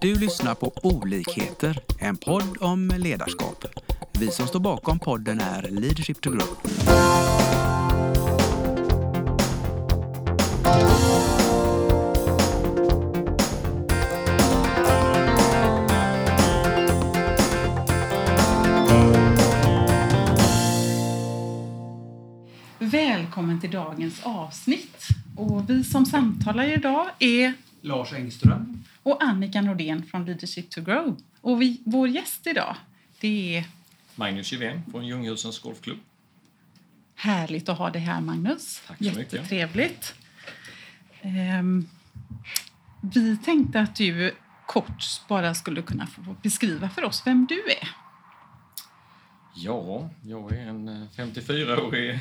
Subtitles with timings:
[0.00, 3.64] Du lyssnar på Olikheter, en podd om ledarskap.
[4.12, 6.48] Vi som står bakom podden är Leadership to Grow.
[22.78, 25.08] Välkommen till dagens avsnitt.
[25.36, 28.84] Och vi som samtalar idag är Lars Engström.
[29.02, 31.16] och Annika Nordén från Leadership to Grow.
[31.40, 32.76] Och vi, vår gäst idag,
[33.20, 33.64] det är
[34.14, 35.98] Magnus Givén från Ljunghusens Golfklubb.
[37.14, 38.82] härligt att ha dig här Magnus.
[38.86, 39.32] Tack så mycket.
[39.32, 40.14] Jättetrevligt.
[41.22, 41.88] Ehm,
[43.00, 44.34] vi tänkte att du
[44.66, 47.88] kort bara skulle kunna få beskriva för oss vem du är.
[49.60, 52.18] Ja, jag är en eh, 54-årig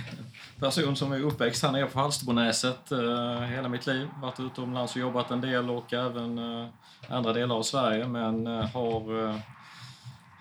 [0.59, 4.07] person som är uppväxt här nere på Falsterbonäset eh, hela mitt liv.
[4.21, 6.67] Varit utomlands och jobbat en del och även eh,
[7.09, 9.35] andra delar av Sverige men eh, har, eh,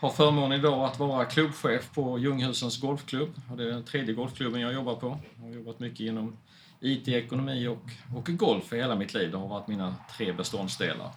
[0.00, 3.30] har förmånen idag att vara klubbchef på Ljunghusens Golfklubb.
[3.50, 5.18] Och det är den tredje golfklubben jag jobbar på.
[5.36, 6.36] Jag har jobbat mycket inom
[6.80, 9.30] IT, ekonomi och, och golf i hela mitt liv.
[9.30, 11.10] Det har varit mina tre beståndsdelar.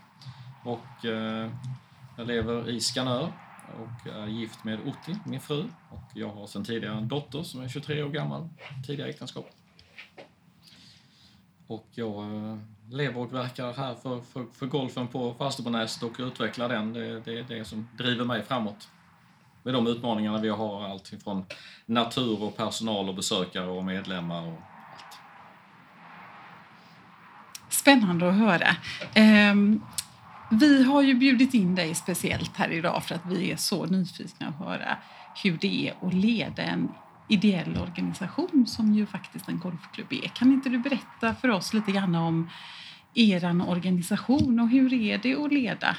[0.64, 1.52] Och eh,
[2.18, 3.32] jag lever i Skanör
[3.80, 5.64] och är gift med Otti, min fru.
[5.90, 8.50] Och jag har sedan tidigare en dotter som är 23 år gammal,
[8.88, 9.50] tidigare äktenskap.
[11.68, 12.58] Och jag eh,
[12.90, 16.94] lever och verkar här för, för, för golfen på Falsterbonäset och utvecklar den.
[16.94, 18.90] Det, det är det som driver mig framåt.
[19.64, 21.46] Med de utmaningarna vi har, allt från
[21.86, 24.54] natur och personal och besökare och medlemmar och
[24.94, 25.20] allt.
[27.70, 28.76] Spännande att höra.
[29.14, 29.82] Ehm,
[30.52, 34.48] vi har ju bjudit in dig speciellt här idag för att vi är så nyfikna
[34.48, 34.98] att höra
[35.44, 36.92] hur det är att leda en
[37.30, 40.28] ideell organisation som ju faktiskt en golfklubb är.
[40.28, 42.50] Kan inte du berätta för oss lite grann om
[43.14, 45.98] er organisation och hur är det att leda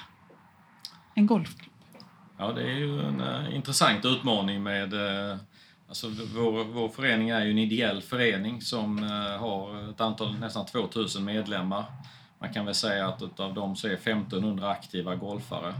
[1.14, 1.70] en golfklubb?
[2.38, 4.94] Ja, det är ju en uh, intressant utmaning med...
[4.94, 5.36] uh,
[5.88, 10.66] alltså vår, vår förening är ju en ideell förening som eh, har ett antal, nästan
[10.66, 11.84] 2000 medlemmar.
[12.40, 15.74] Man kan väl säga att av dem så är 1500 aktiva golfare.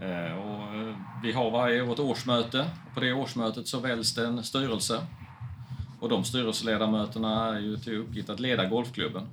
[0.00, 2.70] Eh, och eh, vi har varje år ett årsmöte.
[2.94, 5.06] På det årsmötet så väljs det en styrelse.
[6.00, 9.28] Och de styrelseledamöterna är ju till uppgift att leda golfklubben.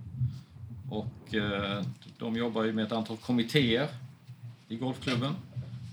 [0.89, 1.83] Och eh,
[2.17, 3.87] de jobbar ju med ett antal kommittéer
[4.67, 5.35] i golfklubben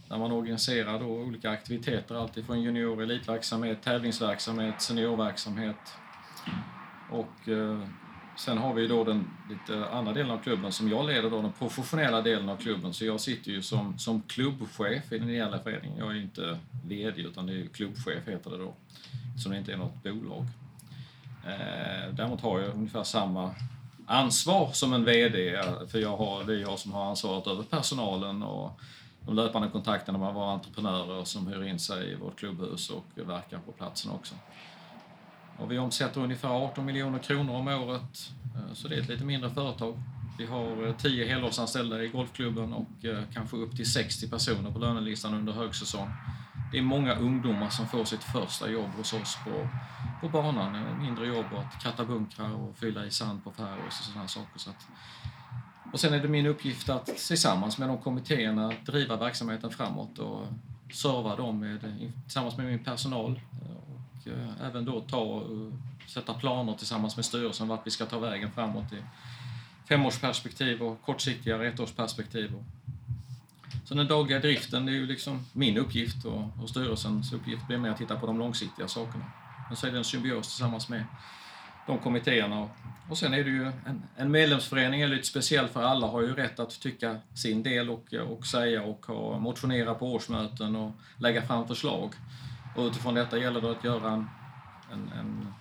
[0.08, 5.94] där man organiserar då olika aktiviteter, alltifrån junior och elitverksamhet, tävlingsverksamhet, seniorverksamhet.
[7.10, 7.48] Och
[8.36, 11.52] sen har vi då den lite andra delen av klubben som jag leder, då, den
[11.52, 12.94] professionella delen av klubben.
[12.94, 15.98] Så jag sitter ju som, som klubbchef i den ideella föreningen.
[15.98, 18.74] Jag är inte VD utan det är klubbchef heter det då,
[19.42, 20.46] som det inte är något bolag.
[21.46, 23.54] Eh, däremot har jag ungefär samma
[24.06, 28.42] ansvar som en VD, för jag har, det är jag som har ansvaret över personalen
[28.42, 28.80] och
[29.20, 33.58] de löpande kontakterna med våra entreprenörer som hyr in sig i vårt klubbhus och verkar
[33.58, 34.34] på platsen också.
[35.58, 39.24] Och vi omsätter ungefär 18 miljoner kronor om året, eh, så det är ett lite
[39.24, 40.02] mindre företag.
[40.38, 44.78] Vi har eh, 10 helårsanställda i golfklubben och eh, kanske upp till 60 personer på
[44.78, 46.08] lönelistan under högsäsong.
[46.72, 49.68] Det är många ungdomar som får sitt första jobb hos oss på,
[50.20, 50.98] på banan.
[51.02, 54.58] Mindre jobb att kratta bunkrar och fylla i sand på fairways och sådana saker.
[54.58, 54.86] Så att,
[55.92, 60.46] och sen är det min uppgift att tillsammans med de kommittéerna driva verksamheten framåt och
[60.92, 61.80] serva dem med,
[62.24, 63.40] tillsammans med min personal.
[64.26, 65.72] Och eh, även då ta och eh,
[66.06, 69.02] sätta planer tillsammans med styrelsen vart vi ska ta vägen framåt i
[69.88, 72.52] femårsperspektiv och kortsiktigare ettårsperspektiv.
[73.84, 77.90] Så den dagliga driften är ju liksom min uppgift och, och styrelsens uppgift blir mer
[77.90, 79.24] att titta på de långsiktiga sakerna.
[79.68, 81.04] Men så är det en symbios tillsammans med
[81.86, 82.60] de kommittéerna.
[82.60, 82.70] Och,
[83.10, 86.34] och sen är det ju en, en medlemsförening är lite speciell för alla har ju
[86.34, 91.46] rätt att tycka sin del och, och säga och ha, motionera på årsmöten och lägga
[91.46, 92.14] fram förslag.
[92.76, 94.28] Och utifrån detta gäller det att göra en,
[94.92, 95.54] en, en,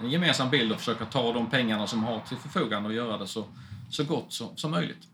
[0.00, 3.26] en gemensam bild och försöka ta de pengarna som har till förfogande och göra det
[3.26, 3.44] så,
[3.90, 5.08] så gott som, som möjligt.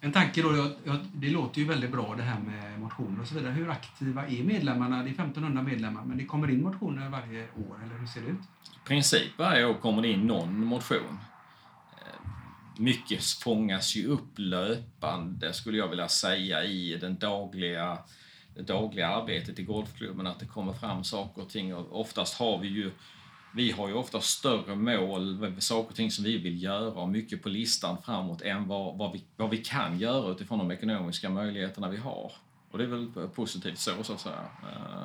[0.00, 3.28] En tanke då, jag, jag, det låter ju väldigt bra det här med motioner och
[3.28, 3.52] så vidare.
[3.52, 5.02] Hur aktiva är medlemmarna?
[5.02, 8.26] Det är 1500 medlemmar, men det kommer in motioner varje år, eller hur ser det
[8.26, 8.40] ut?
[8.84, 11.18] I princip varje år kommer det in någon motion.
[11.92, 12.30] Eh,
[12.76, 17.98] Mycket fångas ju upp löpande, skulle jag vilja säga, i den dagliga,
[18.58, 21.74] det dagliga arbetet i golfklubben, att det kommer fram saker och ting.
[21.74, 22.90] Och oftast har vi ju
[23.54, 27.42] vi har ju ofta större mål, saker och ting som vi vill göra och mycket
[27.42, 31.88] på listan framåt än vad, vad, vi, vad vi kan göra utifrån de ekonomiska möjligheterna
[31.88, 32.32] vi har.
[32.70, 34.44] Och det är väl positivt så, så att säga.
[34.62, 35.04] Eh,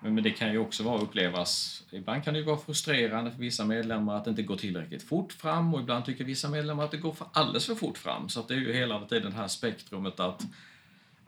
[0.00, 3.38] men, men det kan ju också vara upplevas, ibland kan det ju vara frustrerande för
[3.38, 6.90] vissa medlemmar att det inte går tillräckligt fort fram och ibland tycker vissa medlemmar att
[6.90, 8.28] det går för alldeles för fort fram.
[8.28, 10.42] Så det är ju hela tiden det här spektrumet att,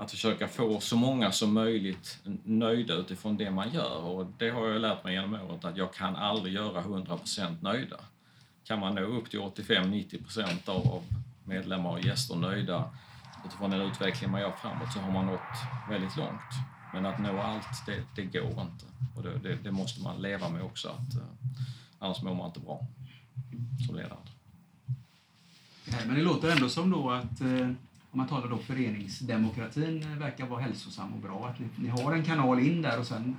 [0.02, 4.02] att försöka få så många som möjligt nöjda utifrån det man gör.
[4.02, 7.96] Och det har jag lärt mig genom året att jag kan aldrig göra 100% nöjda.
[8.64, 11.02] Kan man nå upp till 85-90% av
[11.44, 12.90] medlemmar och gäster nöjda
[13.46, 15.58] utifrån den utveckling man gör framåt så har man nått
[15.90, 16.52] väldigt långt.
[16.92, 18.84] Men att nå allt, det, det går inte.
[19.16, 21.22] Och det, det, det, måste man leva med också, att, eh,
[21.98, 22.86] annars mår man inte bra
[23.86, 24.18] som ledare.
[26.06, 27.70] Men det låter ändå som då att, eh,
[28.12, 31.46] om man talar då föreningsdemokratin, eh, verkar vara hälsosam och bra.
[31.46, 33.36] Att ni, ni har en kanal in där och sen,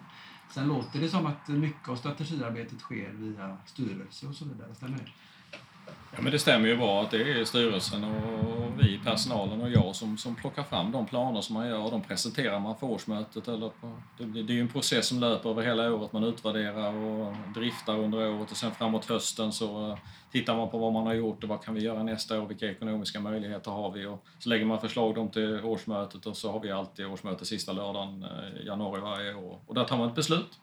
[0.53, 4.75] sen låter det som att mycket av strategiarbetet sker via styrelse och så vidare.
[4.75, 5.09] Stämmer det?
[6.15, 9.95] Ja, men det stämmer ju bra att det är styrelsen och vi, personalen och jag
[9.95, 11.91] som, som plockar fram de planer som man gör.
[11.91, 13.47] De presenterar man för årsmötet.
[13.47, 16.13] Eller på, det, det är ju en process som löper över hela året.
[16.13, 19.97] Man utvärderar och driftar under året och sen framåt hösten så eh,
[20.31, 22.71] tittar man på vad man har gjort och vad kan vi göra nästa år, vilka
[22.71, 24.05] ekonomiska möjligheter har vi?
[24.05, 27.73] Och så lägger man förslag dem till årsmötet och så har vi alltid årsmöte sista
[27.73, 28.25] lördagen
[28.61, 29.59] i januari varje år.
[29.65, 30.59] Och där tar man ett beslut.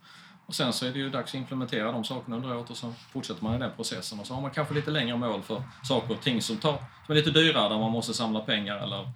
[0.50, 2.92] Och sen så är det ju dags att implementera de sakerna under året och så
[2.92, 4.20] fortsätter man i den processen.
[4.20, 6.72] Och så har man kanske lite längre mål för saker och ting som, tar,
[7.06, 9.10] som är lite dyrare, där man måste samla pengar eller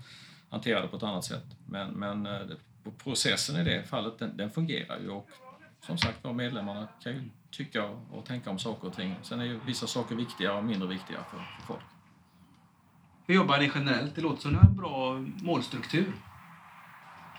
[0.51, 1.45] hantera det på ett annat sätt.
[1.67, 2.41] Men, men eh,
[3.05, 5.11] processen i det fallet, den, den fungerar ju.
[5.11, 5.29] Och
[5.87, 9.15] som sagt medlemmarna kan ju tycka och tänka om saker och ting.
[9.23, 11.85] Sen är ju vissa saker viktigare och mindre viktiga för, för folk.
[13.27, 14.15] Hur jobbar ni generellt?
[14.15, 16.13] Det låter som ni har en bra målstruktur.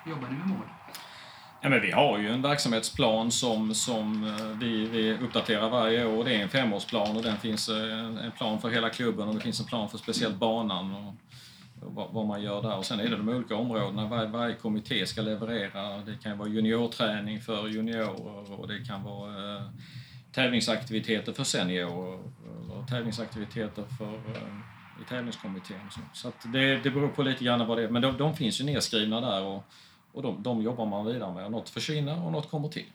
[0.03, 0.74] Hur jobbar ni med mål?
[1.65, 6.23] Ja, men vi har ju en verksamhetsplan som, som eh, vi, vi uppdaterar varje år.
[6.23, 9.41] Det är en femårsplan och den finns eh, en plan för hela klubben och det
[9.41, 11.13] finns en plan för speciellt banan och,
[11.87, 12.77] och vad, man gör där.
[12.77, 14.07] Och sen är det de olika områdena.
[14.07, 15.97] Var, varje kommitté ska leverera.
[15.97, 19.63] Det kan vara juniorträning för juniorer och det kan vara eh,
[20.31, 22.19] tävlingsaktiviteter för seniorer
[22.79, 25.89] och tävlingsaktiviteter för eh, i tävlingskommittén.
[25.91, 27.89] Så, så det, det beror på lite grann vad det är.
[27.89, 29.43] Men de, de finns ju nedskrivna där.
[29.43, 29.63] Och,
[30.15, 31.51] och de, de jobbar man vidare med.
[31.51, 32.85] Något försvinner och något kommer till.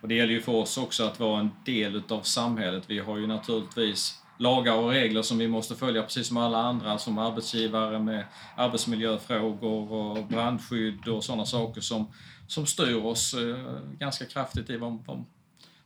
[0.00, 2.84] Och det gäller ju för oss också att vara en del utav samhället.
[2.86, 6.98] Vi har ju naturligtvis lagar och regler som vi måste följa precis som alla andra
[6.98, 8.24] som arbetsgivare med
[8.56, 12.12] arbetsmiljöfrågor och brandskydd och sådana saker som,
[12.46, 15.24] som styr oss eh, ganska kraftigt i vad, vad,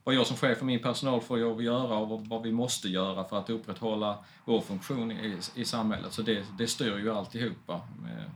[0.05, 2.53] vad jag som chef och min personal får lov att göra och vad, vad, vi
[2.53, 6.13] måste göra för att upprätthålla vår funktion i, i samhället.
[6.13, 7.81] Så det, det styr ju alltihopa.
[8.03, 8.31] Med,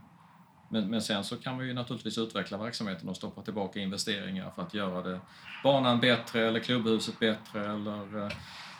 [0.69, 4.61] men, men sen så kan vi ju naturligtvis utveckla verksamheten och stoppa tillbaka investeringar för
[4.61, 5.19] att göra det,
[5.63, 8.31] banan bättre eller klubbhuset bättre eller eh,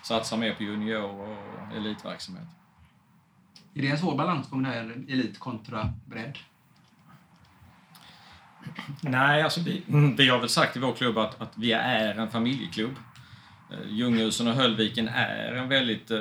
[0.04, 1.38] satsa mer på junior och
[1.78, 2.48] elitverksamhet.
[3.74, 6.38] Är det en svår balansgång där, elit kontra bredd?
[9.02, 9.84] Nej, alltså vi,
[10.18, 12.96] vi har väl sagt i vår klubb att, att vi är en familjeklubb.
[13.72, 16.12] Eh, Ljunghusen och Höllviken är en väldigt...
[16.12, 16.20] Eh,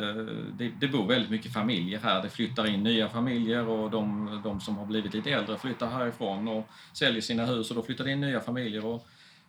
[0.53, 2.23] det, det bor väldigt mycket familjer här.
[2.23, 6.49] Det flyttar in nya familjer och de, de som har blivit lite äldre flyttar härifrån
[6.49, 8.87] och säljer sina hus och då flyttar det in nya familjer.
[8.87, 9.07] Och,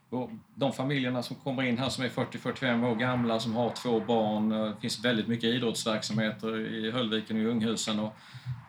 [0.09, 3.99] och de familjerna som kommer in här som är 40-45 år gamla, som har två
[3.99, 4.49] barn.
[4.49, 8.15] Det finns väldigt mycket idrottsverksamheter i Höllviken och Ljunghusen och,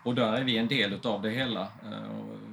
[0.05, 1.69] och där är vi en del utav det hela.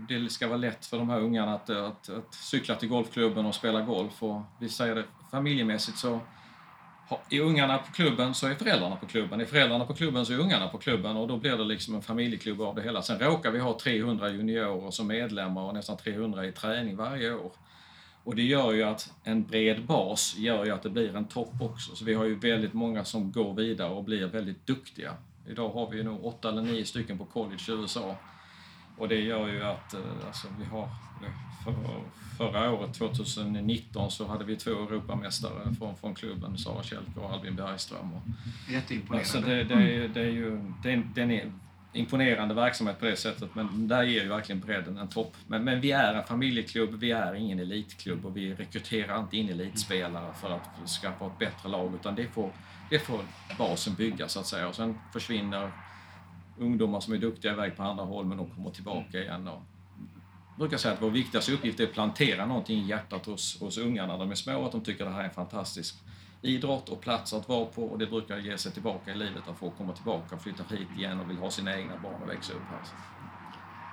[0.09, 3.55] Det ska vara lätt för de här ungarna att, att, att cykla till golfklubben och
[3.55, 4.23] spela golf.
[4.23, 6.19] Och vi säger det familjemässigt så
[7.29, 9.41] är ungarna på klubben så är föräldrarna på klubben.
[9.41, 12.01] Är föräldrarna på klubben så är ungarna på klubben och då blir det liksom en
[12.01, 13.01] familjeklubb av det hela.
[13.01, 17.51] Sen råkar vi ha 300 juniorer som medlemmar och nästan 300 i träning varje år.
[18.23, 21.61] Och det gör ju att en bred bas gör ju att det blir en topp
[21.61, 21.95] också.
[21.95, 25.13] Så vi har ju väldigt många som går vidare och blir väldigt duktiga.
[25.47, 28.15] Idag har vi ju nog åtta eller nio stycken på college i USA.
[28.97, 30.89] Och det gör ju att eh, alltså, vi har
[31.63, 31.73] för,
[32.37, 37.55] förra året, 2019, så hade vi två Europamästare från, från klubben, Sara Kjellke och Albin
[37.55, 38.13] Bergström.
[38.13, 38.21] Och,
[38.71, 39.19] Jätteimponerande.
[39.19, 41.51] Alltså det, det, är, det är ju det det är
[41.93, 45.35] imponerande verksamhet på det sättet, men där ger ju verkligen bredden en topp.
[45.47, 49.49] Men, men vi är en familjeklubb, vi är ingen elitklubb och vi rekryterar inte in
[49.49, 52.51] elitspelare för att skapa ett bättre lag, utan det får,
[52.89, 53.19] det får
[53.57, 54.67] basen bygga så att säga.
[54.67, 55.71] Och sen försvinner
[56.57, 59.47] ungdomar som är duktiga iväg på andra håll, men de kommer tillbaka igen.
[59.47, 59.63] Och,
[60.55, 64.13] brukar säga att vår viktigaste uppgift är att plantera någonting i hjärtat hos, hos ungarna
[64.13, 65.95] när de är små, att de tycker att det här är en fantastisk
[66.41, 69.57] idrott och plats att vara på och det brukar ge sig tillbaka i livet att
[69.59, 72.53] folk kommer tillbaka och flyttar hit igen och vill ha sina egna barn och växa
[72.53, 72.83] upp här.
[72.83, 72.93] Så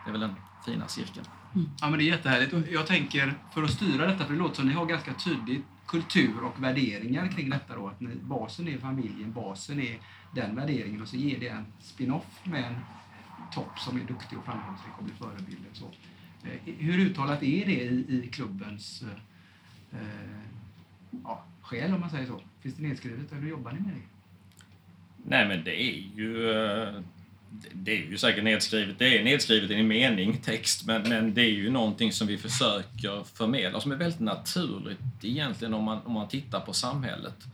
[0.05, 0.35] det är väl den
[0.67, 1.27] fina cirkeln.
[1.55, 1.71] Mm.
[1.81, 2.71] Ja, men det är jättehärligt.
[2.71, 6.45] jag tänker, för att styra detta, för det låter som ni har ganska tydlig kultur
[6.45, 9.99] och värderingar kring detta då, att ni, basen är familjen, basen är
[10.35, 12.77] den värderingen och så ger det en spin-off med en
[13.55, 15.71] topp som är duktig och framgångsrik och blir förebilder.
[15.73, 15.85] Så.
[16.45, 20.41] Eh, hur uttalat är det i, i klubbens eh, eh,
[21.25, 22.41] ja, själ om man säger så?
[22.61, 24.03] Finns det nedskrivet eller jobbar ni med det?
[25.25, 27.03] Nej men det är ju eh,
[27.73, 31.43] det är ju säkert nedskrivet, det är nedskrivet i en mening, text, men, men det
[31.43, 36.13] är ju någonting som vi försöker förmedla som är väldigt naturligt egentligen om man, om
[36.13, 37.45] man tittar på samhället.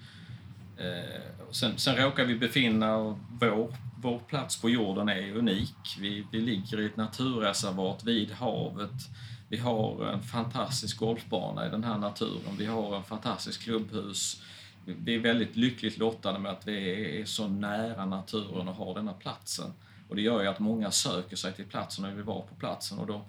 [0.77, 5.97] Eh, sen, sen råkar vi befinna vår, vår plats på jorden är unik.
[6.01, 9.09] Vi, vi ligger i ett naturreservat vid havet.
[9.49, 12.57] Vi har en fantastisk golfbana i den här naturen.
[12.59, 14.43] Vi har en fantastisk klubbhus.
[14.85, 19.13] Vi är väldigt lyckligt lottade med att vi är så nära naturen och har denna
[19.13, 19.73] platsen.
[20.09, 22.99] Och det gör ju att många söker sig till platsen och vill vara på platsen.
[22.99, 23.23] Och då,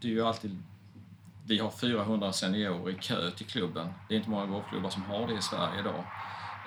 [0.00, 0.58] det är ju alltid,
[1.46, 3.88] vi har 400 seniorer i kö till klubben.
[4.08, 6.04] Det är inte många golfklubbar som har det i Sverige idag.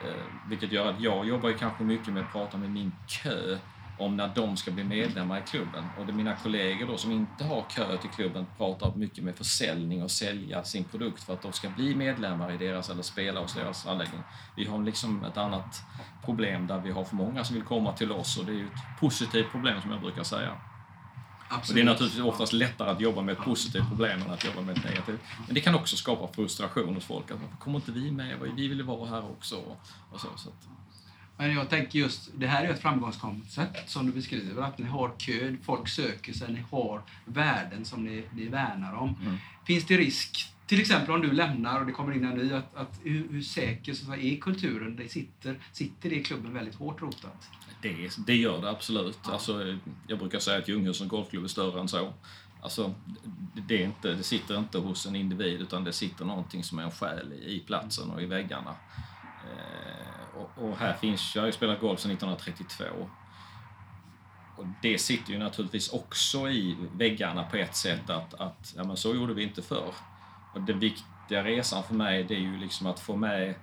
[0.04, 3.58] Eh, vilket gör att jag jobbar ju kanske mycket med att prata med min kö
[4.00, 5.86] om när de ska bli medlemmar i klubben.
[6.00, 10.04] Och det mina kollegor då som inte har kö till klubben pratar mycket med försäljning
[10.04, 13.54] och sälja sin produkt för att de ska bli medlemmar i deras eller spela hos
[13.54, 14.22] deras anläggning.
[14.56, 15.84] Vi har liksom ett annat
[16.26, 18.66] problem där vi har för många som vill komma till oss och det är ju
[18.66, 20.52] ett positivt problem som jag brukar säga.
[21.50, 21.70] Absolut.
[21.70, 24.62] Och det är naturligtvis oftast lättare att jobba med ett positivt problem än att jobba
[24.62, 25.20] med ett negativt.
[25.46, 27.32] Men det kan också skapa frustration hos folk.
[27.32, 28.40] Att, varför kommer inte vi med?
[28.56, 29.56] Vi vill ju vara här också.
[30.12, 30.68] Och så, så att,
[31.38, 35.12] men jag tänker just, det här är ett framgångskoncept som du beskriver, att ni har
[35.18, 39.16] kö, folk söker sig, ni har värden som ni, ni värnar om.
[39.22, 39.38] Mm.
[39.66, 42.76] Finns det risk, till exempel om du lämnar och det kommer in en ny, att,
[42.76, 44.96] att hur, hur säker så är kulturen?
[44.96, 47.50] Det sitter, sitter det i klubben väldigt hårt rotat?
[47.82, 49.20] Det, det gör det absolut.
[49.26, 49.32] Ja.
[49.32, 52.14] Alltså, jag brukar säga att Ljunghusen golfklubb är större än så.
[52.62, 52.94] Alltså,
[53.68, 56.84] det, är inte, det sitter inte hos en individ utan det sitter någonting som är
[56.84, 58.76] en själ i, i platsen och i väggarna.
[59.44, 62.86] Eh, och, och, här finns, jag har ju spelat golf sedan 1932.
[64.58, 68.98] Och det sitter ju naturligtvis också i väggarna på ett sätt att, att ja, men
[68.98, 69.94] så gjorde vi inte förr.
[70.54, 73.56] Och den viktiga resan för mig det är ju liksom att få med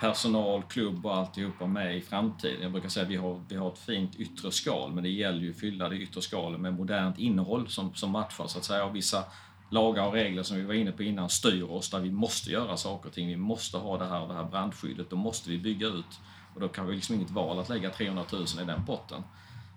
[0.00, 2.62] personal, klubb och alltihopa med i framtiden.
[2.62, 5.40] Jag brukar säga att vi har, vi har ett fint yttre skal men det gäller
[5.40, 8.84] ju att fylla det yttre skalet med modernt innehåll som, som matchar så att säga.
[8.84, 9.24] Och vissa
[9.70, 12.76] lagar och regler som vi var inne på innan styr oss där vi måste göra
[12.76, 13.28] saker och ting.
[13.28, 16.20] Vi måste ha det här, det här brandskyddet, då måste vi bygga ut.
[16.54, 19.22] Och då kan vi liksom inget val att lägga 300 000 i den potten.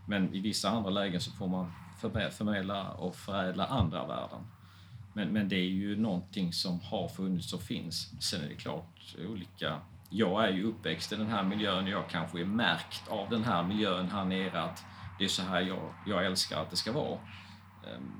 [0.07, 1.71] Men i vissa andra lägen så får man
[2.37, 4.39] förmedla och förädla andra värden.
[5.15, 8.23] Men, men det är ju någonting som har funnits och finns.
[8.23, 9.81] Sen är det klart olika...
[10.09, 13.63] Jag är ju uppväxt i den här miljön, jag kanske är märkt av den här
[13.63, 14.83] miljön här nere att
[15.19, 17.19] det är så här jag, jag älskar att det ska vara.
[17.87, 18.11] Ehm,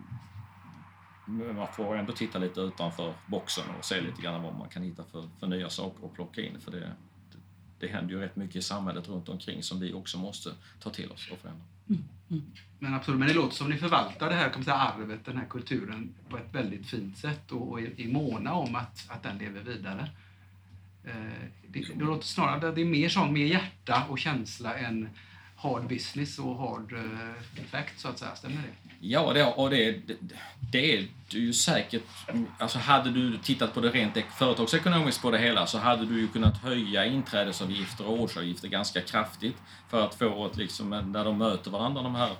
[1.25, 4.83] men man får ändå titta lite utanför boxen och se lite grann vad man kan
[4.83, 6.59] hitta för, för nya saker att plocka in.
[6.59, 6.91] För det,
[7.79, 11.11] det, händer ju rätt mycket i samhället runt omkring som vi också måste ta till
[11.11, 11.63] oss och förändra.
[11.89, 12.03] Mm.
[12.29, 12.43] Mm.
[12.79, 15.37] Men absolut, men det låter som ni förvaltar det här kan man säga, arvet, den
[15.37, 19.37] här kulturen på ett väldigt fint sätt och, och är, måna om att, att den
[19.37, 20.09] lever vidare.
[21.03, 21.13] Eh,
[21.67, 25.09] det, det låter snarare det är mer sång, mer hjärta och känsla än
[25.65, 28.35] hard business och hard uh, så att säga.
[28.35, 28.95] Stämmer det?
[28.99, 30.17] Ja, det, och det, det,
[30.71, 32.03] det är ju säkert...
[32.59, 36.27] Alltså hade du tittat på det rent företagsekonomiskt på det hela så hade du ju
[36.27, 39.57] kunnat höja inträdesavgifter och årsavgifter ganska kraftigt
[39.89, 42.35] för att få ett liksom, när de möter varandra, de här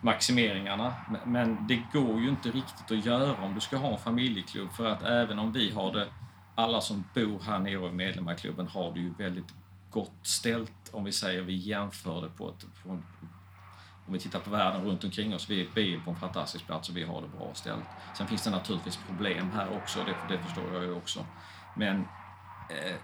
[0.00, 0.94] maximeringarna.
[1.26, 4.86] Men det går ju inte riktigt att göra om du ska ha en familjeklubb för
[4.86, 6.06] att även om vi har det,
[6.54, 9.54] alla som bor här nere och är medlemmar i klubben har det ju väldigt
[9.94, 12.66] gott ställt om vi säger vi jämför det på ett...
[12.82, 13.04] På en,
[14.06, 16.88] om vi tittar på världen runt omkring oss, vi, vi är på en fantastisk plats
[16.88, 17.84] och vi har det bra ställt.
[18.16, 21.26] Sen finns det naturligtvis problem här också, det, det förstår jag ju också.
[21.76, 22.00] Men
[22.70, 22.96] eh,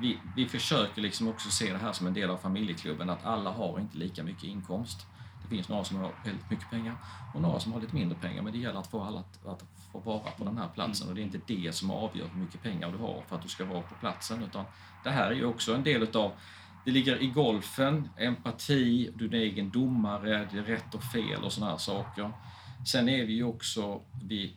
[0.00, 3.50] vi, vi försöker liksom också se det här som en del av familjeklubben, att alla
[3.50, 5.06] har inte lika mycket inkomst.
[5.42, 6.96] Det finns några som har väldigt mycket pengar
[7.34, 9.64] och några som har lite mindre pengar, men det gäller att få alla att, att
[10.02, 12.62] få vara på den här platsen och det är inte det som avgör hur mycket
[12.62, 14.64] pengar du har för att du ska vara på platsen, utan
[15.04, 16.32] det här är ju också en del utav
[16.84, 21.44] det ligger i golfen, empati, du är din egen domare, det är rätt och fel
[21.44, 22.32] och sådana här saker.
[22.86, 24.56] Sen är vi ju också, vi,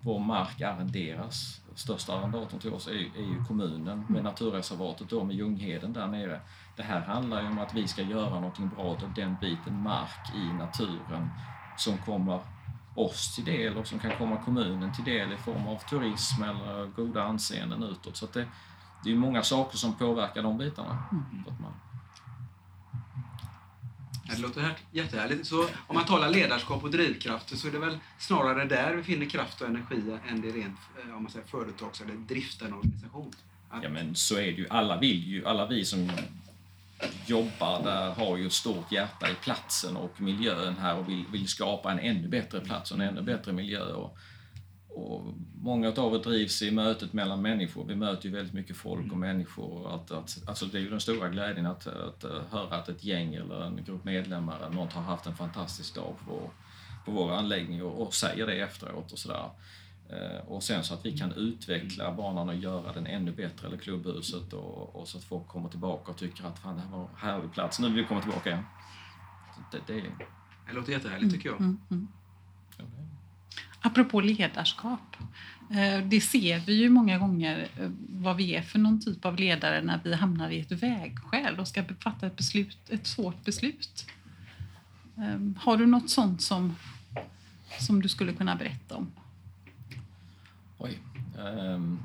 [0.00, 1.60] vår mark arrenderas.
[1.74, 6.40] Största arrendatorn till oss är, är ju kommunen med naturreservatet då med Ljungheden där nere.
[6.76, 10.34] Det här handlar ju om att vi ska göra någonting bra av den biten mark
[10.34, 11.30] i naturen
[11.76, 12.40] som kommer
[13.04, 16.86] oss till del och som kan komma kommunen till del i form av turism eller
[16.86, 18.16] goda anseenden utåt.
[18.16, 18.46] Så det,
[19.04, 21.04] det är många saker som påverkar de bitarna.
[21.12, 21.44] Mm.
[24.30, 25.46] Det låter jättehärligt.
[25.46, 29.26] Så om man talar ledarskap och drivkrafter så är det väl snarare där vi finner
[29.26, 33.32] kraft och energi än det rent eh, om man säger, företags eller driftande organisation?
[33.70, 33.82] Att...
[33.82, 34.66] Ja men så är det ju.
[34.70, 36.10] Alla vill ju, alla vi som
[37.26, 41.48] jobbar där har ju ett stort hjärta i platsen och miljön här och vill, vill
[41.48, 43.92] skapa en ännu bättre plats och en ännu bättre miljö.
[43.92, 44.18] Och,
[44.88, 47.84] och många av er drivs i mötet mellan människor.
[47.84, 49.94] Vi möter ju väldigt mycket folk och människor.
[49.94, 53.04] Att, att, alltså det är ju den stora glädjen att, att, eh, höra att ett
[53.04, 56.50] gäng eller en grupp medlemmar eller något har haft en fantastisk dag på,
[57.04, 59.50] på vår anläggning och, och säger det efteråt och sådär.
[60.10, 63.76] Eh, och sen så att vi kan utveckla banan och göra den ännu bättre, eller
[63.76, 67.00] klubbhuset, och, och så att folk kommer tillbaka och tycker att fan, det här var
[67.00, 68.64] en härlig plats, nu vill vi komma tillbaka igen.
[69.72, 70.02] Det, det,
[70.66, 71.60] det låter jättehärligt tycker jag.
[71.60, 72.08] Mm, mm.
[73.80, 75.16] Apropå ledarskap.
[75.70, 79.36] Eh, det ser vi ju många gånger eh, vad vi är för någon typ av
[79.36, 84.06] ledare när vi hamnar i ett vägskäl och ska fatta ett, beslut, ett svårt beslut.
[85.58, 86.76] Har du något sånt som,
[87.80, 89.12] som du skulle kunna berätta om?
[90.78, 90.98] Oj.
[91.38, 92.02] Um,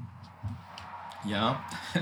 [1.26, 1.56] ja.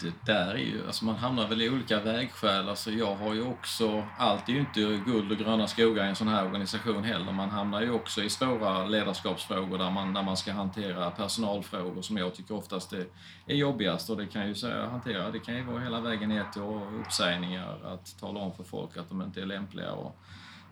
[0.00, 2.68] det där är ju, alltså man hamnar väl i olika vägskäl.
[2.68, 6.16] Alltså jag har ju också, allt är ju inte guld och gröna skogar i en
[6.16, 7.32] sån här organisation heller.
[7.32, 12.16] Man hamnar ju också i svåra ledarskapsfrågor där man, där man ska hantera personalfrågor som
[12.16, 13.06] jag tycker oftast är,
[13.46, 14.10] är jobbigast.
[14.10, 16.62] Och det kan ju säga hantera, det kan ju vara hela vägen ner till
[17.00, 19.92] uppsägningar, att tala om för folk att de inte är lämpliga.
[19.92, 20.16] Och,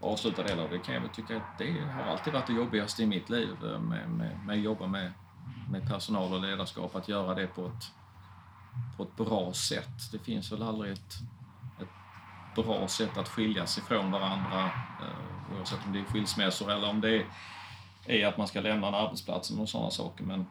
[0.03, 0.69] avsluta det.
[0.71, 3.57] Det kan jag väl tycka att det har alltid varit det jobbigaste i mitt liv
[3.65, 5.13] eh, med, med, med att jobba med,
[5.71, 7.85] med personal och ledarskap, att göra det på ett,
[8.97, 10.13] på ett bra sätt.
[10.13, 11.15] Det finns väl aldrig ett,
[11.81, 14.65] ett bra sätt att skiljas ifrån varandra,
[15.01, 17.27] eh, oavsett om det är skilsmässor eller om det är,
[18.07, 20.25] är att man ska lämna en arbetsplats och sådana saker.
[20.25, 20.47] Men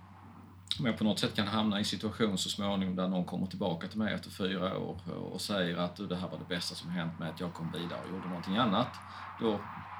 [0.79, 3.47] om jag på något sätt kan hamna i en situation så småningom där någon kommer
[3.47, 4.97] tillbaka till mig efter fyra år
[5.33, 7.99] och säger att det här var det bästa som hänt mig, att jag kom vidare
[8.03, 8.87] och gjorde någonting annat.
[9.41, 9.59] Då,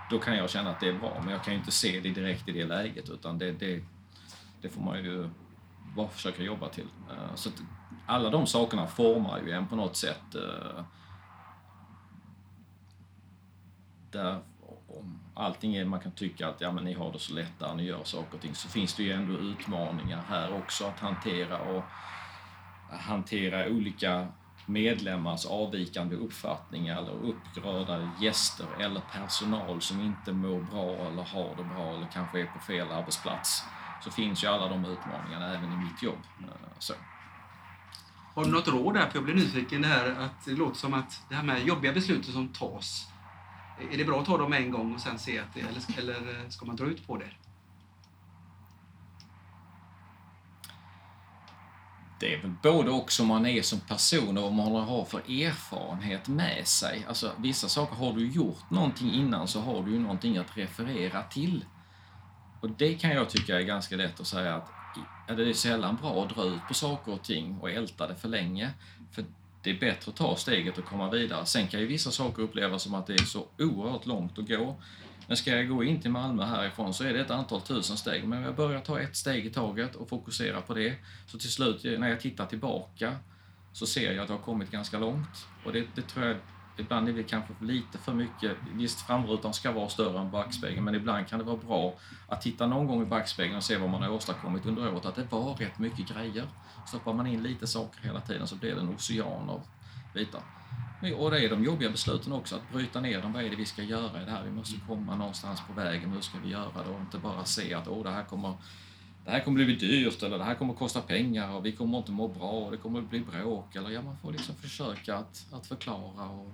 [0.09, 2.09] då kan jag känna att det är bra, men jag kan ju inte se det
[2.09, 3.83] direkt i det läget utan det, det,
[4.61, 5.29] det får man ju
[5.95, 6.87] bara försöka jobba till.
[7.09, 7.49] Eh, så
[8.05, 10.35] alla de sakerna formar ju en på något sätt.
[10.35, 10.83] Eh,
[14.11, 14.39] där
[14.87, 17.75] om allting är, man kan tycka att ja, men ni har det så lätt där
[17.75, 21.57] ni gör saker och ting, så finns det ju ändå utmaningar här också att hantera
[21.57, 21.83] och
[22.89, 24.27] hantera olika
[24.71, 31.63] medlemmars avvikande uppfattningar eller upprörda gäster eller personal som inte mår bra eller har det
[31.63, 33.63] bra eller kanske är på fel arbetsplats.
[34.03, 36.19] Så finns ju alla de utmaningarna även i mitt jobb.
[36.39, 36.47] Eh,
[36.79, 36.93] så.
[38.35, 39.09] Har du något råd där?
[39.09, 41.93] För jag blir nyfiken det här att det låter som att det här med jobbiga
[41.93, 43.07] beslut som tas
[43.91, 46.41] är det bra att ta dem en gång och sen se att det, eller, eller
[46.43, 47.29] eh, ska man dra ut på det?
[52.21, 55.19] Det är väl både och som man är som person och vad man har för
[55.19, 57.05] erfarenhet med sig.
[57.07, 61.23] Alltså vissa saker, har du gjort någonting innan så har du ju någonting att referera
[61.23, 61.65] till.
[62.61, 66.23] Och det kan jag tycka är ganska lätt att säga att det är sällan bra
[66.23, 68.69] att dra ut på saker och ting och älta det för länge.
[69.11, 69.25] För
[69.63, 71.45] det är bättre att ta steget och komma vidare.
[71.45, 74.75] Sen kan ju vissa saker upplevas som att det är så oerhört långt att gå.
[75.31, 78.27] Men ska jag gå in till Malmö härifrån så är det ett antal tusen steg.
[78.27, 80.95] Men jag börjar ta ett steg i taget och fokusera på det.
[81.25, 83.15] Så till slut, när jag tittar tillbaka,
[83.73, 85.47] så ser jag att jag har kommit ganska långt.
[85.65, 86.37] Och det, det tror jag
[86.77, 90.95] Ibland är vi kanske lite för mycket, visst framrutan ska vara större än backspegeln, men
[90.95, 91.93] ibland kan det vara bra
[92.27, 95.15] att titta någon gång i backspegeln och se vad man har åstadkommit under året, att
[95.15, 96.47] det var rätt mycket grejer.
[96.87, 99.61] Stoppar man in lite saker hela tiden så blir det en ocean av
[100.13, 100.60] bitar.
[101.01, 103.33] Och det är de jobbiga besluten också, att bryta ner dem.
[103.33, 104.43] Vad är det vi ska göra i det här?
[104.43, 106.11] Vi måste komma någonstans på vägen.
[106.11, 106.89] Hur ska vi göra det?
[106.89, 108.53] Och inte bara se att oh, det här kommer
[109.25, 112.11] det här kommer bli dyrt eller det här kommer kosta pengar och vi kommer inte
[112.11, 113.75] må bra och det kommer bli bråk.
[113.75, 116.51] Eller ja, man får liksom försöka att, att förklara och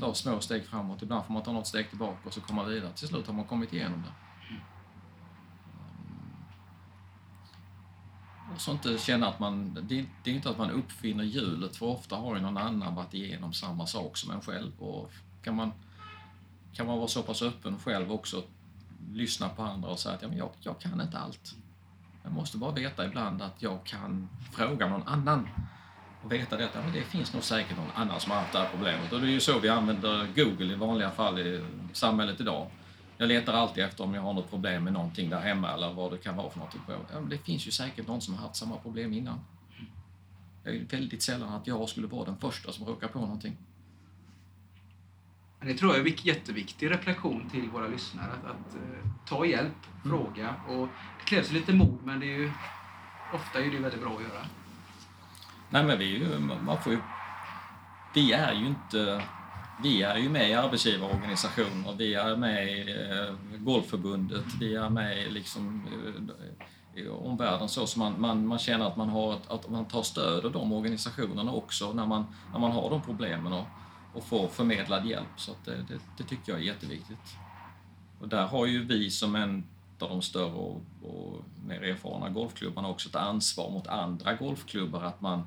[0.00, 1.02] ta små steg framåt.
[1.02, 2.92] Ibland får man ta något steg tillbaka och så komma vidare.
[2.92, 4.29] Till slut har man kommit igenom det.
[8.54, 11.76] Och så inte eh, känna att man, det, det är inte att man uppfinner hjulet
[11.76, 14.72] för ofta har ju någon annan varit igenom samma sak som en själv.
[14.78, 15.10] Och
[15.42, 15.72] kan man,
[16.72, 18.42] kan man vara så pass öppen själv också,
[19.12, 21.54] lyssna på andra och säga att ja, men jag, jag kan inte allt.
[22.22, 25.48] Jag måste bara veta ibland att jag kan fråga någon annan
[26.22, 28.68] och veta det att det finns nog säkert någon annan som har haft det här
[28.70, 29.12] problemet.
[29.12, 32.70] Och det är ju så vi använder Google i vanliga fall i samhället idag.
[33.20, 36.12] Jag letar alltid efter om jag har något problem med någonting där hemma eller vad
[36.12, 36.80] det kan vara för någonting.
[36.88, 39.40] Ja, det finns ju säkert någon som har haft samma problem innan.
[40.64, 43.56] Det är väldigt sällan att jag skulle vara den första som råkar på någonting.
[45.60, 48.32] Det tror jag är en jätteviktig reflektion till våra lyssnare.
[48.32, 50.18] Att, att uh, ta hjälp, mm.
[50.18, 50.54] fråga.
[50.68, 52.52] Och det krävs lite mod men det är ju,
[53.34, 54.46] ofta är det väldigt bra att göra.
[55.70, 56.98] Nej men vi, man får ju,
[58.14, 59.22] vi är ju inte
[59.82, 65.22] vi är ju med i arbetsgivarorganisationer, vi är med i eh, Golfförbundet, vi är med
[65.22, 65.82] i liksom,
[66.94, 69.84] eh, i omvärlden så, så man, man, man känner att man, har ett, att man
[69.84, 73.66] tar stöd av de organisationerna också när man, när man har de problemen och,
[74.14, 75.28] och får förmedlad hjälp.
[75.36, 77.36] Så det, det, det, tycker jag är jätteviktigt.
[78.20, 79.64] Och där har ju vi som en
[79.98, 85.20] av de större och, och mer erfarna golfklubbarna också ett ansvar mot andra golfklubbar att
[85.20, 85.46] man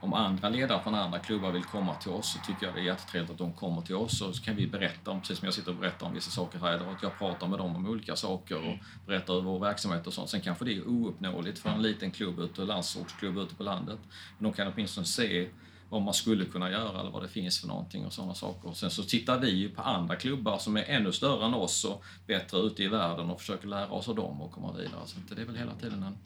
[0.00, 2.84] om andra ledare från andra klubbar vill komma till oss så tycker jag det är
[2.84, 5.54] jättetrevligt att de kommer till oss och så kan vi berätta om, precis som jag
[5.54, 8.16] sitter och berättar om vissa saker här idag, att jag pratar med dem om olika
[8.16, 10.30] saker och berättar över vår verksamhet och sånt.
[10.30, 13.98] Sen kanske det är ouppnåeligt för en liten klubb ute, landsortsklubb ute på landet.
[14.38, 15.48] Men de kan åtminstone se
[15.88, 18.72] vad man skulle kunna göra eller vad det finns för någonting och sådana saker.
[18.72, 22.04] Sen så tittar vi ju på andra klubbar som är ännu större än oss och
[22.26, 25.06] bättre ute i världen och försöker lära oss av dem och komma vidare.
[25.06, 26.18] Så det är väl hela tiden en,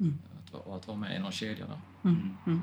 [0.00, 0.18] mm.
[0.46, 1.80] att, att, vara med i någon kedja där.
[2.04, 2.62] Mm.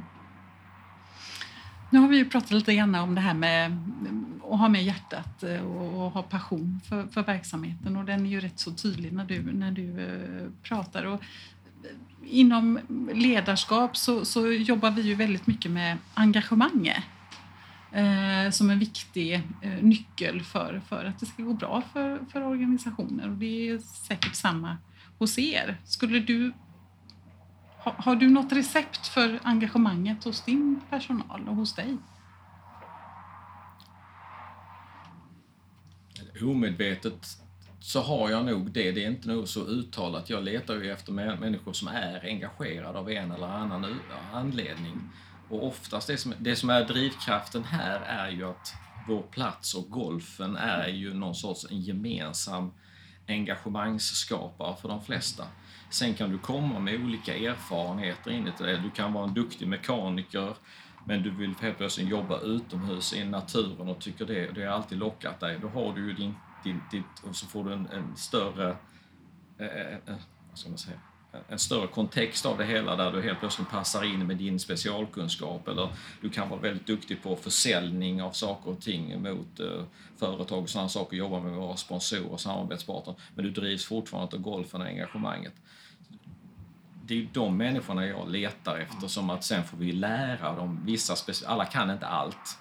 [1.92, 3.78] Nu har vi ju pratat lite grann om det här med
[4.52, 8.40] att ha med hjärtat eh, och ha passion för, för verksamheten och den är ju
[8.40, 11.06] rätt så tydlig när du, när du eh, pratar.
[11.06, 11.90] Och eh,
[12.30, 12.80] inom
[13.14, 16.88] ledarskap så, så jobbar vi ju väldigt mycket med engagemang
[17.92, 22.42] eh, som en viktig eh, nyckel för, för att det ska gå bra för, för
[22.42, 23.30] organisationer.
[23.30, 24.78] Och det är säkert samma
[25.18, 25.78] hos er.
[25.86, 26.54] Skulle du
[27.80, 31.98] har, har du något recept för engagemanget hos din personal och hos dig?
[36.42, 37.40] Omedvetet
[37.80, 38.92] så har jag nog det.
[38.92, 40.30] Det är inte nog så uttalat.
[40.30, 44.00] Jag letar ju efter människor som är engagerade av en eller annan
[44.34, 45.02] anledning.
[45.50, 48.74] Och oftast det som, det som är drivkraften här är ju att
[49.08, 52.72] vår plats och golfen är ju någon sorts en gemensam
[53.28, 55.44] engagemangsskapare för de flesta.
[55.90, 58.78] Sen kan du komma med olika erfarenheter in i det.
[58.78, 60.56] Du kan vara en duktig mekaniker
[61.06, 64.98] men du vill helt plötsligt jobba utomhus i naturen och tycker det, det har alltid
[64.98, 65.60] lockat dig.
[65.62, 68.78] Då har du ju din, din, ditt, och så får du en, en större
[69.58, 70.16] eh, eh, eh
[70.50, 71.00] vad ska man säga,
[71.48, 75.68] en större kontext av det hela där du helt plötsligt passar in med din specialkunskap
[75.68, 75.90] eller
[76.22, 79.84] du kan vara väldigt duktig på försäljning av saker och ting mot eh,
[80.18, 84.42] företag och sådana saker, jobba med våra sponsorer och samarbetspartner men du drivs fortfarande av
[84.42, 85.54] golfen och engagemanget.
[87.06, 90.82] Det är ju de människorna jag letar efter som att sen får vi lära dem
[90.86, 91.16] vissa
[91.46, 92.58] alla kan inte allt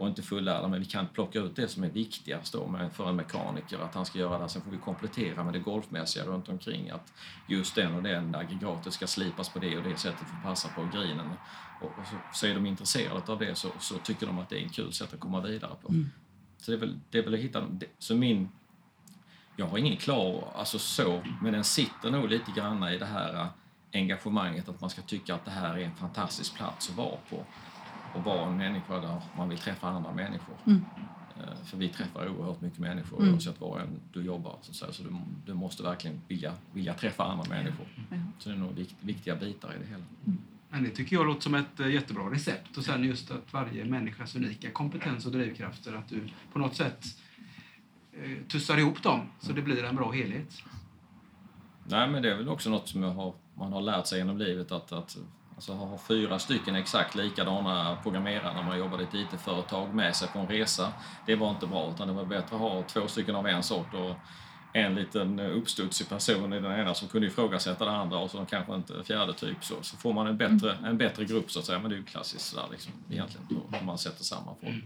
[0.00, 3.16] och inte fullärda, men vi kan plocka ut det som är viktigast då för en
[3.16, 4.48] mekaniker, att han ska göra det.
[4.48, 7.12] Sen får vi komplettera med det golfmässiga runt omkring, att
[7.46, 10.68] just den och den aggregatet ska slipas på det och det sättet för att passa
[10.68, 11.30] på grinen.
[11.80, 14.62] Och, och så, så, är de intresserade av det så, så, tycker de att det
[14.62, 15.88] är ett kul sätt att komma vidare på.
[15.88, 16.10] Mm.
[16.58, 17.66] Så det är, väl, det är väl att hitta...
[17.98, 18.48] Så min...
[19.56, 23.48] Jag har ingen klar, alltså så, men den sitter nog lite grann i det här
[23.92, 27.44] engagemanget, att man ska tycka att det här är en fantastisk plats att vara på
[28.14, 30.54] och vara en människa där man vill träffa andra människor.
[30.66, 30.84] Mm.
[31.36, 33.32] Eh, för vi träffar oerhört mycket människor mm.
[33.32, 34.58] oavsett var du jobbar.
[34.62, 35.10] Så, så, så du,
[35.46, 37.86] du, måste verkligen vilja, vilja träffa andra människor.
[38.10, 38.24] Mm.
[38.38, 40.04] Så det är nog vikt, viktiga bitar i det hela.
[40.26, 40.38] Mm.
[40.68, 42.76] Men det tycker jag låter som ett eh, jättebra recept.
[42.76, 47.06] Och sen just att varje människas unika kompetens och drivkrafter, att du på något sätt
[48.12, 50.62] eh, tussar ihop dem så det blir en bra helhet.
[51.84, 54.72] Nej, men det är väl också något som har, man har lärt sig genom livet
[54.72, 55.18] att, att
[55.60, 60.28] Alltså ha fyra stycken exakt likadana programmerare när man jobbade i ett IT-företag med sig
[60.28, 60.92] på en resa.
[61.26, 63.94] Det var inte bra, utan det var bättre att ha två stycken av en sort
[63.94, 64.14] och
[64.72, 68.74] en liten uppstudsig person i den ena som kunde ifrågasätta den andra och så kanske
[68.74, 69.64] inte fjärde typ.
[69.64, 71.78] Så, så får man en bättre, en bättre grupp så att säga.
[71.78, 73.46] Men det är ju klassiskt sådär liksom, egentligen,
[73.80, 74.84] om man sätter samman folk.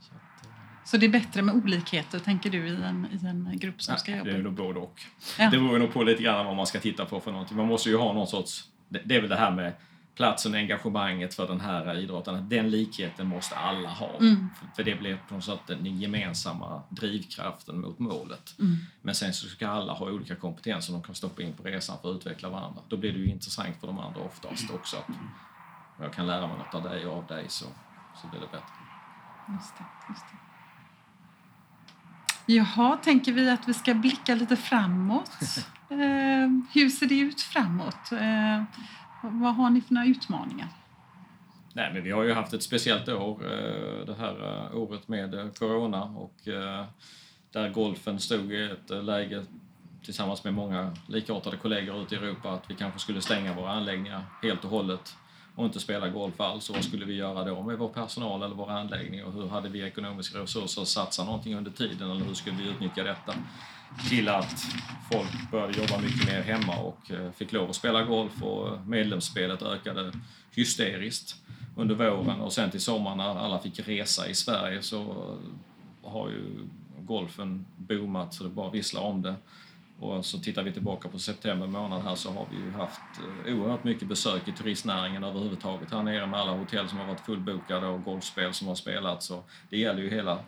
[0.00, 0.50] Så, att, eh.
[0.84, 3.98] så det är bättre med olikheter, tänker du, i en, i en grupp som ja,
[3.98, 4.30] ska jobba?
[4.30, 5.00] Det är nog både och.
[5.38, 5.50] Ja.
[5.50, 7.56] Det beror nog på lite grann vad man ska titta på för någonting.
[7.56, 9.72] Man måste ju ha någon sorts det, är väl det här med
[10.14, 12.48] platsen och engagemanget för den här idrotten.
[12.48, 14.16] Den likheten måste alla ha.
[14.20, 14.48] Mm.
[14.76, 18.58] För det blir på något sätt den gemensamma drivkraften mot målet.
[18.58, 18.76] Mm.
[19.02, 22.10] Men sen så ska alla ha olika kompetenser de kan stoppa in på resan för
[22.10, 22.82] att utveckla varandra.
[22.88, 24.96] Då blir det ju intressant för de andra oftast också.
[24.96, 25.14] Att
[26.00, 27.66] jag kan lära mig något av dig och av dig så,
[28.22, 28.74] så blir det bättre.
[29.52, 30.36] Just det, just det.
[32.52, 35.30] Jaha, tänker vi att vi ska blicka lite framåt?
[36.00, 38.12] Eh, hur ser det ut framåt?
[38.12, 38.62] Eh,
[39.22, 40.68] vad har ni för några utmaningar?
[41.72, 45.34] Nej, men vi har ju haft ett speciellt år eh, det här eh, året med
[45.34, 46.84] eh, corona och eh,
[47.52, 49.44] där golfen stod i ett eh, läge
[50.04, 54.22] tillsammans med många likartade kollegor ute i Europa att vi kanske skulle stänga våra anläggningar
[54.42, 55.16] helt och hållet
[55.54, 56.70] och inte spela golf alls.
[56.70, 59.68] Och vad skulle vi göra då med vår personal eller vår anläggning och hur hade
[59.68, 63.34] vi ekonomiska resurser att satsa någonting under tiden eller hur skulle vi utnyttja detta?
[64.08, 64.66] Till att
[65.12, 68.86] folk började jobba mycket mer hemma och eh, fick lov att spela golf och eh,
[68.86, 70.12] medlemsspelet ökade
[70.50, 71.36] hysteriskt
[71.76, 76.28] under våren och sen till sommaren när alla fick resa i Sverige så eh, har
[76.28, 79.34] ju golfen boomat så det bara visslar om det.
[80.00, 83.00] Och så tittar vi tillbaka på september månad här så har vi ju haft
[83.46, 87.86] oerhört mycket besök i turistnäringen överhuvudtaget här nere med alla hotell som har varit fullbokade
[87.86, 89.26] och golfspel som har spelats.
[89.26, 90.38] Så det gäller ju hela,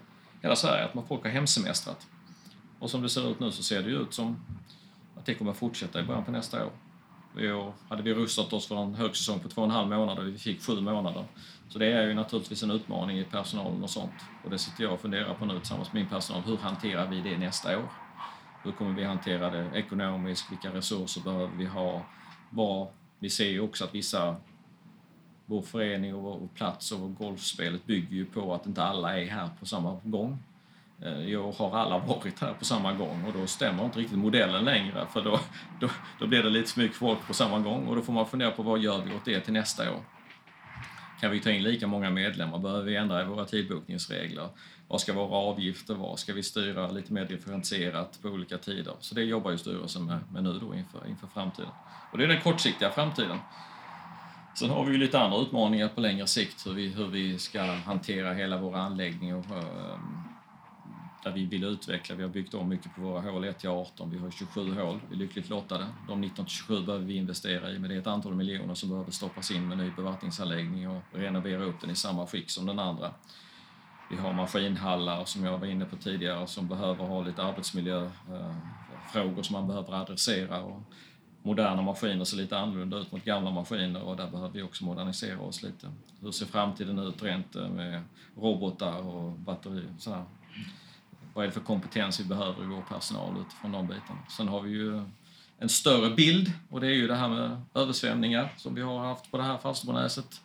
[0.43, 2.07] hela Sverige att man folk har hemsemestrat.
[2.83, 4.37] Och som det ser ut nu så ser det ju ut som
[5.17, 6.73] att det kommer fortsätta i början på nästa år.
[7.39, 10.19] I år hade vi rustat oss för en högsäsong på två och en halv månad
[10.19, 11.25] och vi fick sju månader.
[11.69, 14.13] Så det är ju naturligtvis en utmaning i personalen och sånt.
[14.45, 16.43] Och det sitter jag och funderar på nu tillsammans med min personal.
[16.43, 17.89] Hur hanterar vi det nästa år?
[18.63, 20.53] Hur kommer vi hantera det ekonomiskt?
[20.53, 22.03] Vilka resurser behöver vi ha?
[22.51, 24.37] Var, vi ser ju också att vissa
[25.47, 29.51] vår förening och vår plats och golfspelet bygger ju på att inte alla är här
[29.61, 30.39] på samma gång.
[31.05, 33.99] Eh, jag I år har alla varit här på samma gång och då stämmer inte
[33.99, 35.41] riktigt modellen längre för då,
[35.81, 35.89] då,
[36.19, 38.51] då blir det lite för mycket folk på samma gång och då får man fundera
[38.51, 40.01] på vad gör vi åt det till nästa år?
[41.21, 42.59] Kan vi ta in lika många medlemmar?
[42.59, 44.49] Behöver vi ändra i våra tidbokningsregler?
[44.89, 46.17] Vad ska våra avgifter vara?
[46.17, 48.95] Ska vi styra lite mer differentierat på olika tider?
[49.01, 51.71] Så det jobbar ju styrelsen med, med nu då inför, inför framtiden.
[52.13, 53.39] Och det är den kortsiktiga framtiden.
[54.55, 57.63] Sen har vi ju lite andra utmaningar på längre sikt, hur vi, hur vi ska
[57.63, 59.99] hantera hela vår anläggning och eh,
[61.23, 62.15] där vi vill utveckla.
[62.15, 64.11] Vi har byggt om mycket på våra hål 1 till 18.
[64.11, 65.87] Vi har 27 hål, vi är lyckligt lottade.
[66.09, 68.89] De 19 till 27 behöver vi investera i, men det är ett antal miljoner som
[68.89, 72.79] behöver stoppas in med ny bevattningsanläggning och renovera upp den i samma skick som den
[72.79, 73.15] andra.
[74.11, 79.43] Vi har maskinhallar som jag var inne på tidigare som behöver ha lite arbetsmiljöfrågor eh,
[79.43, 80.63] som man behöver adressera.
[80.63, 80.83] Och
[81.43, 85.41] moderna maskiner ser lite annorlunda ut mot gamla maskiner och där behöver vi också modernisera
[85.41, 85.93] oss lite.
[86.21, 88.03] Hur ser framtiden ut rent eh, med
[88.37, 89.95] robotar och batterier?
[89.99, 90.25] Sådär
[91.35, 94.19] vad är det för kompetens vi behöver i vår personal utifrån de bitarna.
[94.29, 95.05] Sen har vi ju
[95.59, 99.31] en större bild och det är ju det här med översvämningar som vi har haft
[99.31, 100.41] på det här Falsterbonäset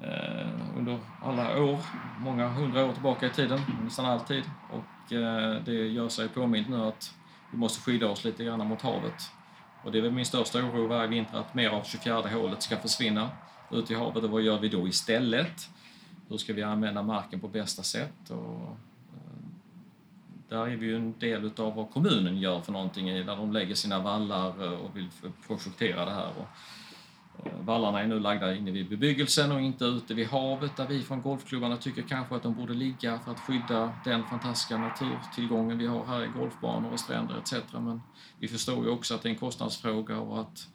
[0.00, 1.78] eh, under alla år,
[2.18, 4.42] många hundra år tillbaka i tiden, nästan alltid.
[4.70, 7.14] Och eh, det gör sig påmint nu att
[7.52, 9.30] vi måste skydda oss lite grann mot havet.
[9.84, 12.76] Och det är väl min största oro varje vinter att mer av 24 hålet ska
[12.76, 13.30] försvinna
[13.70, 15.68] ut i havet och vad gör vi då istället?
[16.28, 18.30] Hur ska vi använda marken på bästa sätt?
[18.30, 18.76] Och
[20.52, 23.74] där är vi ju en del av vad kommunen gör för någonting där de lägger
[23.74, 25.08] sina vallar eh, och vill
[25.46, 26.32] projektera det här.
[27.44, 31.02] Eh, vallarna är nu lagda inne vid bebyggelsen och inte ute vid havet där vi
[31.02, 35.86] från golfklubbarna tycker kanske att de borde ligga för att skydda den fantastiska naturtillgången vi
[35.86, 37.54] har här i golfbanor och stränder etc.
[37.72, 38.02] Men
[38.38, 40.68] vi förstår ju också att det är en kostnadsfråga och att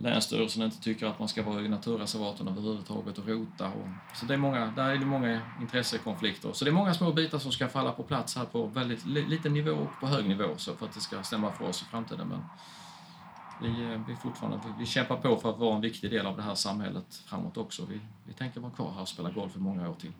[0.00, 3.66] Länsstyrelsen inte tycker att man ska vara i naturreservaten överhuvudtaget och rota.
[3.66, 6.52] Och, så det är många, där är det många intressekonflikter.
[6.52, 9.54] Så det är många små bitar som ska falla på plats här på väldigt liten
[9.54, 12.28] nivå och på hög nivå så för att det ska stämma för oss i framtiden.
[12.28, 12.42] Men
[13.62, 16.42] vi, eh, vi, fortfarande, vi kämpar på för att vara en viktig del av det
[16.42, 17.86] här samhället framåt också.
[17.88, 20.12] Vi, vi tänker vara kvar här och spela golf i många år till.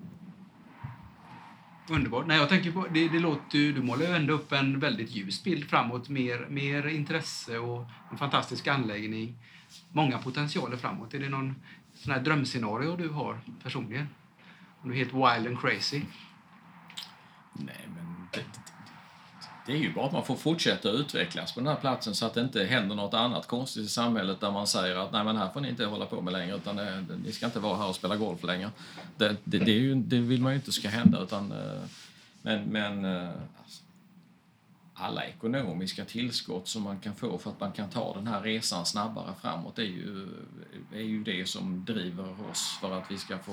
[1.91, 2.27] Underbart.
[2.27, 5.45] Nej, jag tänker på, det, det låter, du målar ju ändå upp en väldigt ljus
[5.45, 6.09] bild framåt.
[6.09, 9.39] Mer, mer intresse och en fantastisk anläggning
[9.93, 11.15] många potentialer framåt.
[11.15, 11.55] Är det någon
[11.95, 14.09] sån här drömscenario du har personligen?
[14.83, 16.03] Om du är helt wild and crazy?
[17.53, 18.45] Nej, men det,
[19.67, 22.35] det är ju bara att man får fortsätta utvecklas på den här platsen så att
[22.35, 25.49] det inte händer något annat konstigt i samhället där man säger att nej men här
[25.49, 27.95] får ni inte hålla på med längre utan det, ni ska inte vara här och
[27.95, 28.71] spela golf längre.
[29.17, 31.83] Det, det, det, ju, det vill man ju inte ska hända utan eh,
[32.43, 33.83] men, men alltså,
[34.99, 38.87] alla ekonomiska tillskott som man kan få för att man kan ta den här resan
[38.87, 40.29] snabbare framåt är ju,
[40.93, 43.53] är ju det som driver oss för att vi ska få,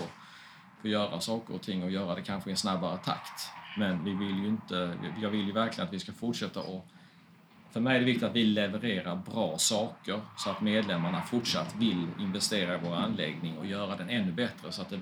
[0.81, 3.49] få göra saker och ting och göra det kanske i en snabbare takt.
[3.77, 6.87] Men vi vill ju inte, jag vill ju verkligen att vi ska fortsätta och
[7.71, 12.07] för mig är det viktigt att vi levererar bra saker så att medlemmarna fortsatt vill
[12.19, 14.99] investera i vår anläggning och göra den ännu bättre så att det,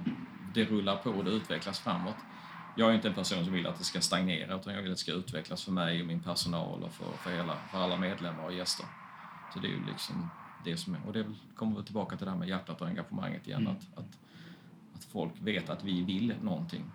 [0.54, 2.16] det rullar på och det utvecklas framåt
[2.76, 4.98] jag är inte en person som vill att det ska stagnera utan jag vill att
[4.98, 8.46] det ska utvecklas för mig och min personal och för, för, hela, för alla medlemmar
[8.46, 8.86] och gäster.
[9.54, 10.30] Så det är ju liksom
[10.64, 13.48] det som är, och det kommer vi tillbaka till det här med hjärtat och engagemanget
[13.48, 13.72] igen, mm.
[13.72, 14.18] att, att,
[14.96, 16.92] att folk vet att vi vill någonting.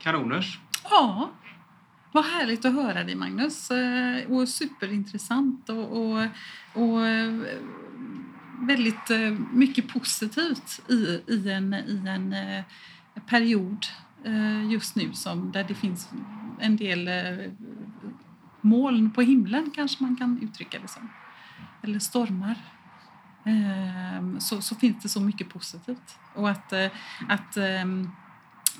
[0.00, 0.60] Kanoners!
[0.90, 1.30] Ja,
[2.12, 6.22] vad härligt att höra dig Magnus eh, och superintressant och, och,
[6.74, 7.06] och
[8.70, 12.64] väldigt eh, mycket positivt i, i en, i en eh,
[13.26, 13.86] period
[14.24, 16.08] eh, just nu som, där det finns
[16.60, 17.10] en del
[18.60, 21.08] moln på himlen kanske man kan uttrycka det som.
[21.82, 22.54] Eller stormar.
[23.44, 26.18] Ehm, så, så finns det så mycket positivt.
[26.34, 26.72] Och att,
[27.28, 28.10] att ehm,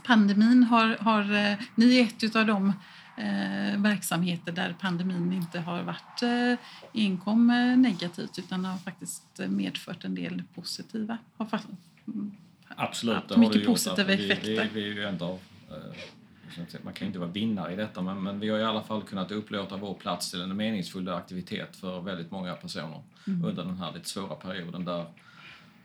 [0.07, 2.73] pandemin har, har ni är ett av de
[3.21, 10.05] eh, verksamheter där pandemin inte har varit eh, enkom eh, negativt utan har faktiskt medfört
[10.05, 11.19] en del positiva.
[11.37, 11.61] Har
[12.07, 12.33] mm,
[12.69, 14.71] Absolut, det mycket positiva vi, effekter.
[14.75, 15.39] Vi, vi ju ändå,
[15.71, 18.83] eh, man kan ju inte vara vinnare i detta men, men vi har i alla
[18.83, 23.45] fall kunnat upplåta vår plats till en meningsfull aktivitet för väldigt många personer mm.
[23.45, 25.07] under den här lite svåra perioden där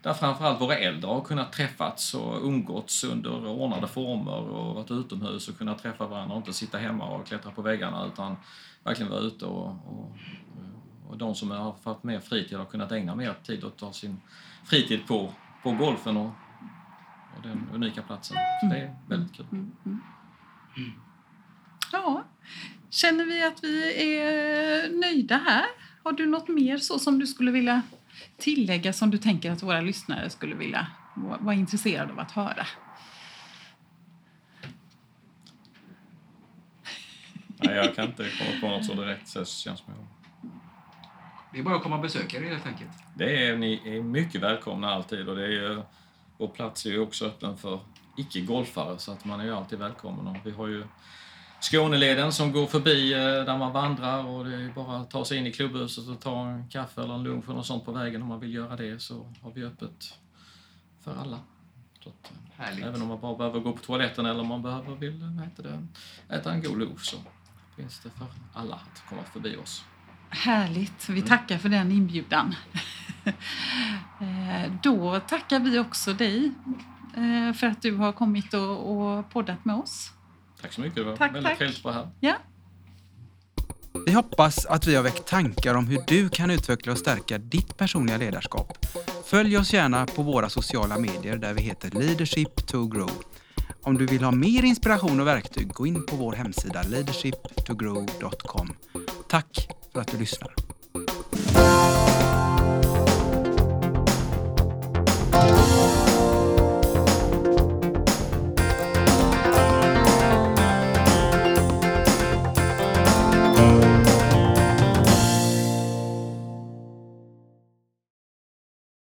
[0.02, 5.48] där framförallt våra äldre har kunnat träffats och umgåtts under ordnade former och varit utomhus
[5.48, 8.36] och kunnat träffa varandra och inte sitta hemma och klättra på väggarna utan
[8.84, 10.16] verkligen vara ute och, och,
[11.08, 13.92] och de som har fått mer fritid har kunnat ägna mer tid åt att ta
[13.92, 14.20] sin
[14.64, 15.32] fritid på,
[15.62, 16.30] på golfen och,
[17.36, 18.36] och den unika platsen.
[18.60, 19.46] Så det är väldigt kul.
[19.52, 20.00] Mm, mm.
[21.92, 22.24] Ja,
[22.90, 25.66] känner vi att vi är nöjda här?
[26.02, 27.82] Har du något mer så som du skulle vilja
[28.36, 30.86] tillägga som du tänker att våra lyssnare skulle vilja
[31.40, 32.66] vara intresserade av att höra?
[37.58, 39.28] Nej, jag kan inte komma på något så direkt.
[39.28, 40.06] Så det känns som jag...
[41.52, 42.90] Det är bara att komma och besöka er helt enkelt.
[43.14, 45.82] Det är, ni är mycket välkomna alltid och det är ju,
[46.38, 47.80] vår plats är ju också öppen för
[48.16, 50.26] icke-golfare så att man är ju alltid välkommen.
[50.26, 50.84] Och vi har ju
[51.70, 55.38] Skåneleden som går förbi eh, där man vandrar och det är bara att ta sig
[55.38, 58.22] in i klubbhuset och ta en kaffe eller en lunch eller något sånt på vägen
[58.22, 60.18] om man vill göra det så har vi öppet
[61.04, 61.38] för alla.
[62.04, 64.94] Så att, eh, även om man bara behöver gå på toaletten eller om man behöver
[64.94, 65.86] vill vad heter det,
[66.34, 67.16] äta en god lunch så
[67.76, 69.84] finns det för alla att komma förbi oss.
[70.28, 72.54] Härligt, vi tackar för den inbjudan.
[74.20, 76.52] Eh, Då tackar vi också dig
[77.16, 80.12] eh, för att du har kommit och, och poddat med oss.
[80.66, 81.58] Tack så mycket, det var Tack, väldigt tack.
[81.58, 82.08] trevligt att vara här.
[82.20, 82.34] Ja,
[84.06, 87.76] Vi hoppas att vi har väckt tankar om hur du kan utveckla och stärka ditt
[87.76, 88.86] personliga ledarskap.
[89.24, 93.10] Följ oss gärna på våra sociala medier där vi heter Leadership to Grow.
[93.82, 98.76] Om du vill ha mer inspiration och verktyg, gå in på vår hemsida leadershiptogrow.com.
[99.28, 100.54] Tack för att du lyssnar.